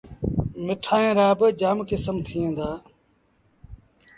[0.65, 2.69] ميݩوهيݩ رآ با جآم ڪسم ٿئيٚݩ دآ۔